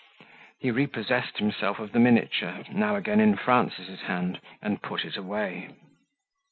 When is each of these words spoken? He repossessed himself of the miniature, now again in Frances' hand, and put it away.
He 0.57 0.71
repossessed 0.71 1.37
himself 1.37 1.77
of 1.77 1.91
the 1.91 1.99
miniature, 1.99 2.63
now 2.71 2.95
again 2.95 3.19
in 3.19 3.35
Frances' 3.37 4.01
hand, 4.07 4.41
and 4.59 4.81
put 4.81 5.05
it 5.05 5.15
away. 5.15 5.69